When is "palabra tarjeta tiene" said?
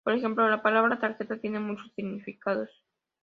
0.63-1.59